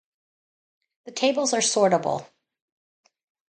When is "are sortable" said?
1.53-2.25